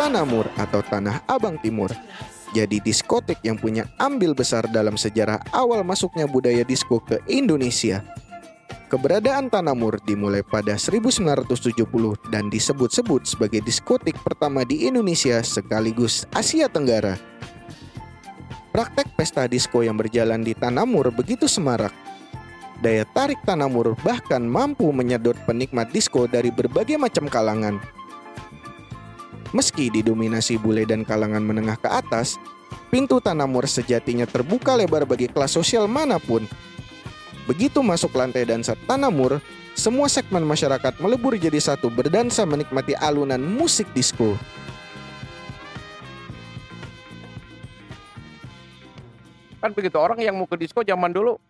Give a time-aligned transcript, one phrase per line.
[0.00, 1.92] Tanamur atau Tanah Abang Timur.
[2.56, 8.00] Jadi diskotek yang punya ambil besar dalam sejarah awal masuknya budaya disko ke Indonesia.
[8.88, 11.84] Keberadaan Tanamur dimulai pada 1970
[12.32, 17.20] dan disebut-sebut sebagai diskotik pertama di Indonesia sekaligus Asia Tenggara.
[18.72, 21.92] Praktek pesta disko yang berjalan di Tanamur begitu semarak.
[22.80, 27.99] Daya tarik Tanamur bahkan mampu menyedot penikmat disko dari berbagai macam kalangan.
[29.50, 32.38] Meski didominasi bule dan kalangan menengah ke atas,
[32.88, 36.46] pintu Tanamur sejatinya terbuka lebar bagi kelas sosial mana pun–
[37.50, 39.42] Begitu masuk lantai dansa Tanamur,
[39.74, 44.38] semua segmen masyarakat melebur jadi satu berdansa menikmati alunan musik disco.
[49.58, 51.42] Kan begitu orang yang mau ke disco zaman dulu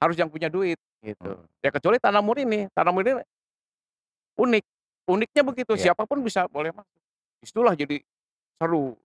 [0.00, 1.36] harus yang punya duit gitu.
[1.60, 3.20] Ya kecuali Tanamur ini, Tanamur ini
[4.40, 4.64] unik.
[5.06, 5.92] Uniknya begitu, Iya.
[5.92, 6.96] siapa pun bisa boleh masuk.
[7.46, 8.02] Itulah jadi
[8.58, 8.98] seru.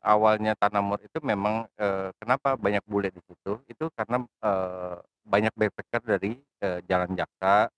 [0.00, 4.96] awalnya Tanamur itu memang eh, kenapa banyak bule di situ itu karena eh,
[5.28, 7.68] banyak backpacker dari eh, Jalan Jaksa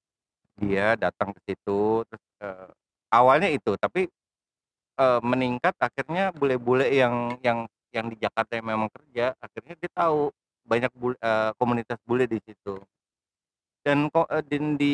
[0.59, 2.71] dia datang ke situ terus eh,
[3.11, 4.07] awalnya itu tapi
[5.03, 10.31] eh, meningkat akhirnya bule-bule yang yang yang di Jakarta yang memang kerja akhirnya dia tahu
[10.63, 12.79] banyak bule, eh, komunitas bule di situ
[13.83, 14.91] dan eh, di,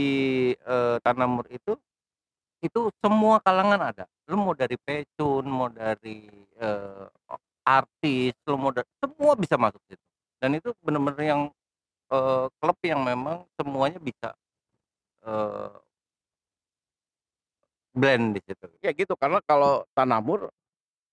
[1.04, 1.76] Tanamur itu
[2.58, 6.26] itu semua kalangan ada lu mau dari pecun mau dari
[6.58, 7.06] eh,
[7.62, 10.04] artis lu mau da- semua bisa masuk situ
[10.42, 11.42] dan itu benar-benar yang
[12.10, 14.34] eh, klub yang memang semuanya bisa
[15.26, 15.72] eh,
[17.98, 20.54] blend di situ Ya gitu, karena kalau Tanamur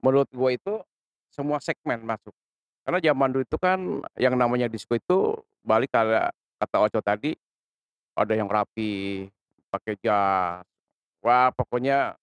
[0.06, 0.74] menurut gue itu
[1.34, 2.32] semua segmen masuk.
[2.86, 3.80] Karena zaman dulu itu kan
[4.22, 5.34] yang namanya disco itu
[5.66, 7.34] balik kata Oco tadi
[8.14, 9.26] ada yang rapi,
[9.74, 10.64] pakai jas.
[11.26, 12.14] Wah, pokoknya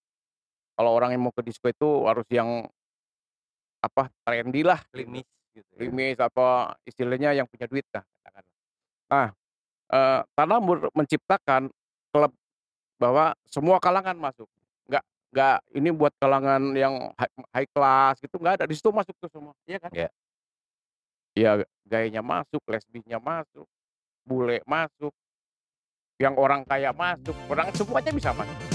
[0.79, 2.63] kalau orang yang mau ke disco itu harus yang
[3.83, 5.19] apa trendy lah, gitu
[5.59, 5.63] ya.
[5.75, 7.99] limis apa istilahnya yang punya duit lah.
[8.23, 8.53] katakanlah.
[9.11, 9.29] Nah,
[9.91, 11.67] eh, Tanamur menciptakan
[12.15, 12.31] klub
[12.95, 14.47] bahwa semua kalangan masuk.
[14.87, 15.03] Nggak
[15.35, 19.27] nggak ini buat kalangan yang high, high class gitu nggak ada di situ masuk tuh
[19.27, 19.91] semua, iya kan?
[19.91, 20.09] Iya.
[21.35, 21.51] Ya
[21.83, 23.67] gayanya masuk, lesbinya masuk,
[24.23, 25.11] bule masuk,
[26.21, 28.72] yang orang kaya masuk, orang semuanya bisa masuk.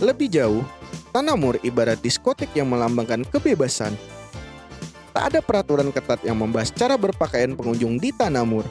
[0.00, 0.62] Lebih jauh,
[1.16, 3.96] Tanamur ibarat diskotek yang melambangkan kebebasan.
[5.16, 8.68] Tak ada peraturan ketat yang membahas cara berpakaian pengunjung di Tanamur.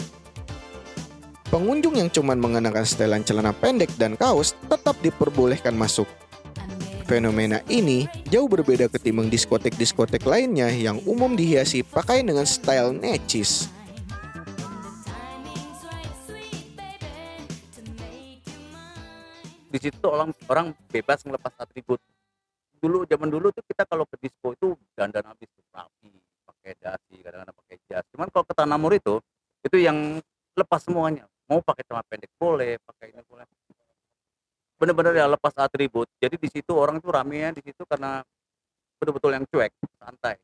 [1.50, 6.06] Pengunjung yang cuma mengenakan setelan celana pendek dan kaos tetap diperbolehkan masuk.
[7.09, 13.69] Fenomena ini jauh berbeda ketimbang diskotek-diskotek lainnya yang umum dihiasi pakaian dengan style necis.
[19.75, 22.00] Di situ orang orang bebas ngelepas atribut.
[22.80, 26.16] Dulu zaman dulu tuh kita kalau ke disco itu dandan habis tuh rapi
[26.47, 28.08] pakai dasi kadang-kadang pakai jas.
[28.16, 29.19] Cuman kalau ke Tanamur itu
[29.68, 30.24] itu yang
[30.56, 31.28] lepas semuanya.
[31.52, 33.44] Mau pakai celana pendek boleh pakai ini boleh.
[34.80, 36.08] Bener-bener ya lepas atribut.
[36.24, 38.24] Jadi di situ orang tuh ramenya di situ karena
[38.96, 40.40] betul-betul yang cuek santai.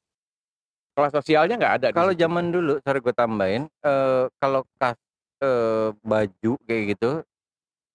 [0.92, 1.88] Kelas sosialnya nggak ada.
[1.88, 5.00] di kalau zaman dulu sorry gue tambahin eh, kalau kas
[5.40, 7.24] eh, baju kayak gitu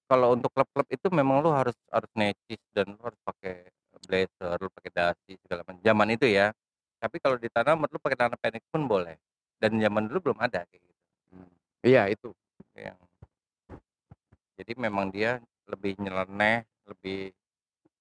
[0.06, 3.66] kalau untuk klub-klub itu memang lu harus harus necis dan lu harus pakai
[4.06, 5.82] blazer lu pakai dasi segala macam.
[5.82, 6.54] Zaman itu ya.
[6.96, 9.18] Tapi kalau di tanah lu pakai tanah pendek pun boleh.
[9.58, 11.02] Dan zaman dulu belum ada kayak gitu.
[11.82, 12.30] Iya itu.
[12.76, 12.98] yang
[14.56, 17.32] jadi memang dia lebih nyeleneh lebih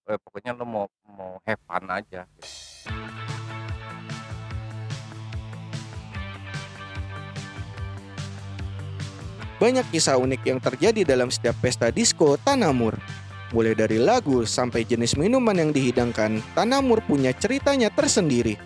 [0.08, 3.35] eh, pokoknya lu mau mau have fun aja gitu.
[9.66, 13.02] Banyak kisah unik yang terjadi dalam setiap pesta disko Tanamur.
[13.50, 18.62] Mulai dari lagu sampai jenis minuman yang dihidangkan, Tanamur punya ceritanya tersendiri.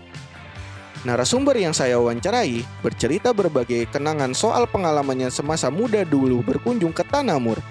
[1.07, 7.63] Narasumber yang saya wawancarai bercerita berbagai kenangan soal pengalamannya semasa muda dulu berkunjung ke Tanamur.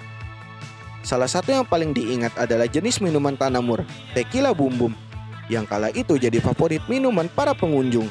[1.05, 3.85] Salah satu yang paling diingat adalah jenis minuman Tanamur,
[4.17, 4.93] Tequila Bum Bum,
[5.53, 8.09] yang kala itu jadi favorit minuman para pengunjung.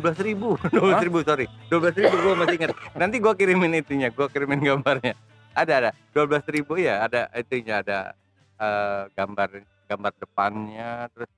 [0.00, 0.56] Belas ribu.
[0.72, 1.46] Dua belas ribu sorry.
[1.68, 2.70] Dua belas ribu gue masih ingat.
[2.96, 5.14] Nanti gue kirimin itunya gue kirimin gambarnya.
[5.54, 5.90] Ada ada.
[6.10, 8.16] Dua belas ribu ya ada itunya ada
[8.58, 9.48] eh, gambar
[9.86, 11.30] gambar depannya terus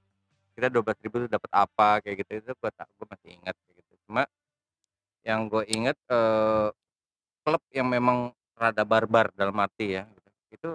[0.53, 2.31] kita dua belas ribu tuh dapat apa kayak gitu.
[2.47, 3.93] Itu gue tak gue masih ingat kayak gitu.
[4.07, 4.23] Cuma
[5.23, 6.69] yang gue inget eh,
[7.43, 10.31] klub yang memang rada barbar dalam arti ya gitu.
[10.53, 10.69] itu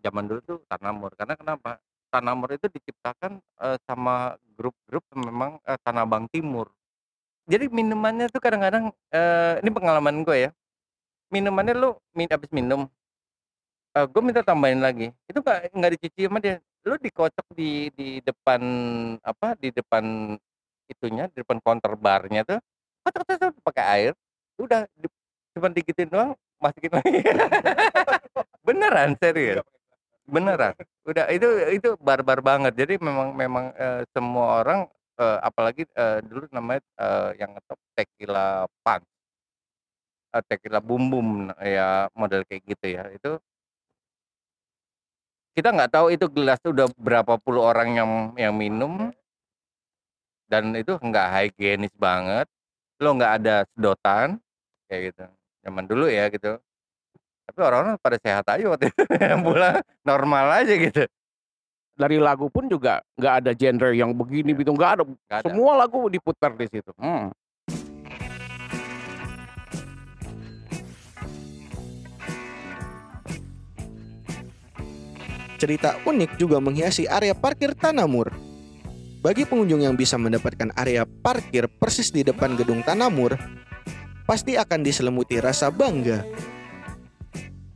[0.00, 1.76] zaman dulu tuh Tanamur karena kenapa?
[2.08, 6.70] Tanamur itu diciptakan eh, sama grup-grup memang eh, Tanah Abang Timur
[7.44, 10.50] jadi minumannya tuh kadang-kadang eh, ini pengalaman gue ya.
[11.32, 12.88] Minumannya lu min habis minum
[13.96, 15.12] eh, gue minta tambahin lagi.
[15.28, 16.60] Itu nggak nggak dicuci sama dia.
[16.84, 18.62] Lu dikocok di di depan
[19.20, 20.36] apa di depan
[20.88, 22.60] itunya di depan counter barnya tuh
[23.04, 24.12] kocok kocok pakai air
[24.60, 25.08] udah di,
[25.56, 27.20] cuma digitin doang masukin lagi.
[28.66, 29.60] Beneran serius.
[30.24, 30.72] Beneran.
[31.04, 32.72] Udah itu itu barbar banget.
[32.72, 34.88] Jadi memang memang eh, semua orang
[35.20, 39.06] eh, apalagi eh, dulu namanya eh, yang ngetop tequila punch
[40.34, 41.28] eh, tequila bum bum
[41.62, 43.38] ya model kayak gitu ya itu
[45.54, 49.14] kita nggak tahu itu gelas tuh udah berapa puluh orang yang yang minum.
[50.50, 52.46] Dan itu nggak higienis banget
[53.02, 54.38] lo nggak ada sedotan
[54.86, 55.24] kayak gitu
[55.64, 56.58] zaman dulu ya gitu.
[57.46, 61.02] Tapi orang-orang pada sehat aja waktu itu yang pulang normal aja gitu
[61.94, 65.02] Dari lagu pun juga nggak ada genre yang begini gitu, nggak ada.
[65.30, 65.46] Ada.
[65.46, 66.90] Semua lagu diputar di situ.
[66.98, 67.30] Hmm.
[75.54, 78.34] Cerita unik juga menghiasi area parkir Tanamur.
[79.22, 83.38] Bagi pengunjung yang bisa mendapatkan area parkir persis di depan gedung Tanamur,
[84.26, 86.26] pasti akan diselimuti rasa bangga.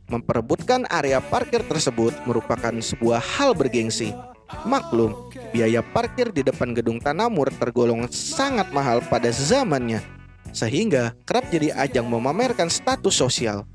[0.09, 4.11] Memperebutkan area parkir tersebut merupakan sebuah hal bergengsi.
[4.65, 5.13] Maklum,
[5.53, 10.01] biaya parkir di depan gedung Tanamur tergolong sangat mahal pada zamannya,
[10.49, 13.69] sehingga kerap jadi ajang memamerkan status sosial.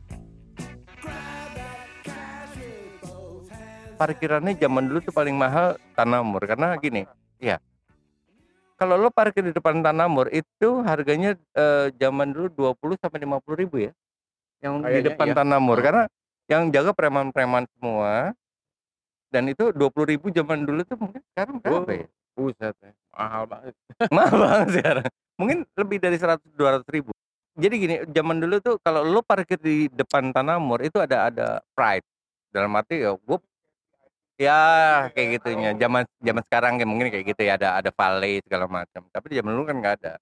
[3.94, 7.06] parkirannya zaman dulu tuh paling mahal Tanamur karena gini
[7.38, 7.62] ya
[8.75, 13.76] kalau lo parkir di depan Tanamur itu harganya eh, zaman dulu 20 sampai 50 ribu
[13.88, 13.92] ya
[14.60, 15.36] yang di Kayaknya depan iya.
[15.40, 16.04] Tanamur karena
[16.46, 18.32] yang jaga preman-preman semua
[19.32, 21.91] dan itu 20 ribu zaman dulu tuh mungkin sekarang berapa Oh.
[21.91, 22.91] ya Buset, ya.
[23.14, 23.75] mahal banget.
[24.14, 25.06] mahal banget sekarang
[25.38, 27.11] mungkin lebih dari 100 200 ribu
[27.55, 31.46] jadi gini zaman dulu tuh kalau lo parkir di depan Tanamur itu ada ada
[31.79, 32.02] pride
[32.50, 33.38] dalam arti ya gue
[34.35, 34.61] ya
[35.14, 39.06] kayak gitunya zaman zaman sekarang kayak mungkin kayak gitu ya ada ada valet segala macam
[39.14, 40.14] tapi di zaman dulu kan nggak ada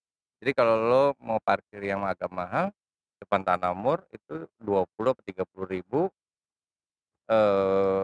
[0.45, 2.69] jadi kalau lo mau parkir yang agak mahal
[3.23, 6.01] depan Tanamur itu 20 atau 30 ribu
[7.31, 8.03] eh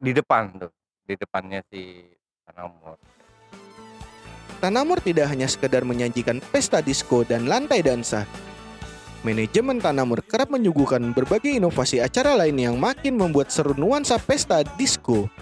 [0.00, 0.72] di depan tuh
[1.04, 2.04] di depannya si
[2.44, 2.96] Tanamur
[4.60, 8.28] Tanamur tidak hanya sekedar menyajikan pesta disko dan lantai dansa.
[9.24, 15.32] Manajemen Tanamur kerap menyuguhkan berbagai inovasi acara lain yang makin membuat seru nuansa pesta disko.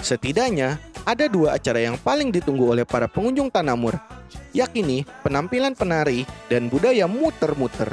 [0.00, 4.00] Setidaknya, ada dua acara yang paling ditunggu oleh para pengunjung Tanamur,
[4.52, 7.92] yakni penampilan penari dan budaya muter-muter.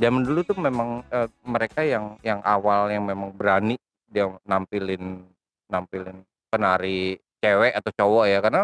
[0.00, 3.76] zaman dulu tuh memang eh, mereka yang yang awal yang memang berani
[4.08, 5.22] dia nampilin
[5.68, 8.62] nampilin penari cewek atau cowok ya karena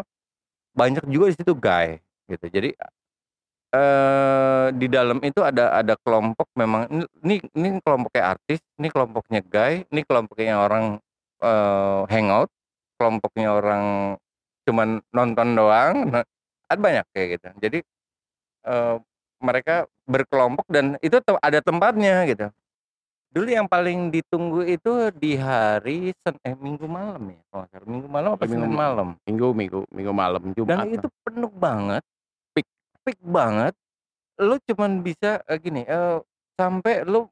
[0.72, 2.70] banyak juga di situ guy gitu jadi
[3.76, 6.88] eh di dalam itu ada ada kelompok memang
[7.22, 10.98] ini ini kelompoknya artis ini kelompoknya guy ini kelompoknya orang
[11.40, 12.50] eh, hangout
[12.96, 13.84] kelompoknya orang
[14.66, 16.10] cuman nonton doang
[16.66, 17.78] ada banyak kayak gitu jadi
[18.66, 18.96] eh,
[19.38, 22.46] mereka berkelompok dan itu te- ada tempatnya gitu.
[23.36, 27.84] Dulu yang paling ditunggu itu di hari Sen eh Minggu malam ya, kalau salah.
[27.84, 29.08] Minggu malam apa Minggu Senin ma- malam.
[29.28, 30.68] Minggu, minggu, minggu malam Jumat.
[30.72, 32.02] Dan itu penuh banget,
[32.56, 32.64] peak
[33.04, 33.76] peak banget.
[34.40, 36.16] Lu cuman bisa eh, gini, eh,
[36.56, 37.28] sampai lu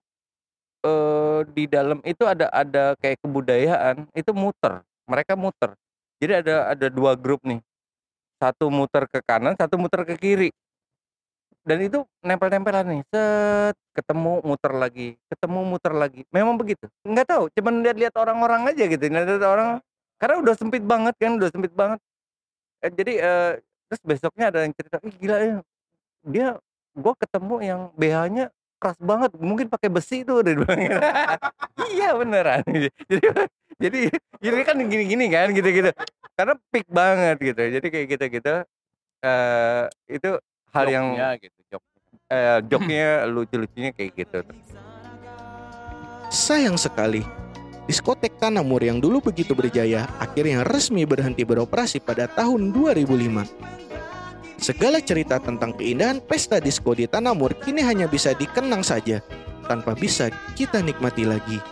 [0.84, 4.84] eh, di dalam itu ada ada kayak kebudayaan, itu muter.
[5.08, 5.72] Mereka muter.
[6.22, 7.60] Jadi ada ada dua grup nih.
[8.38, 10.50] Satu muter ke kanan, satu muter ke kiri.
[11.64, 16.20] Dan itu nempel-nempelan nih set ketemu muter lagi ketemu muter lagi.
[16.28, 16.84] Memang begitu.
[17.08, 19.80] Nggak tahu cuman lihat-lihat orang-orang aja gitu lihat orang.
[20.20, 21.98] Karena udah sempit banget kan udah sempit banget.
[22.84, 23.52] Eh, jadi eh,
[23.88, 25.56] terus besoknya ada yang cerita ih gila ya
[26.24, 26.46] dia
[26.96, 28.46] gua ketemu yang BH-nya
[28.80, 31.00] keras banget mungkin pakai besi tuh bilang gitu.
[31.96, 32.60] iya beneran.
[33.08, 33.28] Jadi
[33.78, 34.10] jadi
[34.44, 35.90] ini kan gini-gini kan gitu-gitu
[36.34, 38.54] karena peak banget gitu jadi kayak gitu-gitu
[39.24, 40.30] eh itu
[40.74, 41.82] hal yang Joknya gitu, jok.
[42.28, 44.38] eh, joknya lucu-lucunya kayak gitu.
[46.34, 47.22] Sayang sekali,
[47.86, 53.46] diskotek Tanamur yang dulu begitu berjaya akhirnya resmi berhenti beroperasi pada tahun 2005.
[54.58, 59.22] Segala cerita tentang keindahan pesta disko di Tanamur kini hanya bisa dikenang saja,
[59.70, 60.28] tanpa bisa
[60.58, 61.62] kita nikmati lagi.